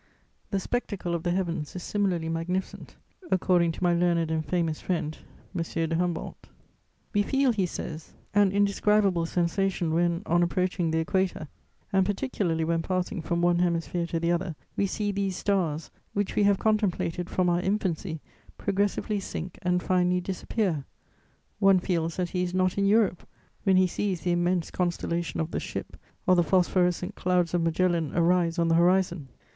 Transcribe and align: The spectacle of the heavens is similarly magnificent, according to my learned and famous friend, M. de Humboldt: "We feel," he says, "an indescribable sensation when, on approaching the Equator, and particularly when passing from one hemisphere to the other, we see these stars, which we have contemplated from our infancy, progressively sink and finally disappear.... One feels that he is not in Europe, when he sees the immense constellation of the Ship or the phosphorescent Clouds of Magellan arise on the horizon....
The 0.49 0.59
spectacle 0.59 1.13
of 1.13 1.21
the 1.21 1.29
heavens 1.29 1.75
is 1.75 1.83
similarly 1.83 2.27
magnificent, 2.27 2.95
according 3.29 3.71
to 3.73 3.83
my 3.83 3.93
learned 3.93 4.31
and 4.31 4.43
famous 4.43 4.81
friend, 4.81 5.15
M. 5.55 5.61
de 5.61 5.95
Humboldt: 5.95 6.47
"We 7.13 7.21
feel," 7.21 7.51
he 7.51 7.67
says, 7.67 8.13
"an 8.33 8.51
indescribable 8.51 9.27
sensation 9.27 9.93
when, 9.93 10.23
on 10.25 10.41
approaching 10.41 10.89
the 10.89 10.97
Equator, 10.97 11.47
and 11.93 12.03
particularly 12.03 12.63
when 12.63 12.81
passing 12.81 13.21
from 13.21 13.43
one 13.43 13.59
hemisphere 13.59 14.07
to 14.07 14.19
the 14.19 14.31
other, 14.31 14.55
we 14.75 14.87
see 14.87 15.11
these 15.11 15.35
stars, 15.37 15.91
which 16.13 16.35
we 16.35 16.45
have 16.45 16.57
contemplated 16.57 17.29
from 17.29 17.47
our 17.47 17.61
infancy, 17.61 18.21
progressively 18.57 19.19
sink 19.19 19.59
and 19.61 19.83
finally 19.83 20.19
disappear.... 20.19 20.83
One 21.59 21.77
feels 21.79 22.15
that 22.17 22.29
he 22.29 22.41
is 22.41 22.55
not 22.55 22.75
in 22.75 22.87
Europe, 22.87 23.21
when 23.65 23.77
he 23.77 23.85
sees 23.85 24.21
the 24.21 24.31
immense 24.31 24.71
constellation 24.71 25.39
of 25.39 25.51
the 25.51 25.59
Ship 25.59 25.95
or 26.25 26.35
the 26.35 26.43
phosphorescent 26.43 27.13
Clouds 27.13 27.53
of 27.53 27.61
Magellan 27.61 28.13
arise 28.15 28.57
on 28.57 28.67
the 28.67 28.73
horizon.... 28.73 29.27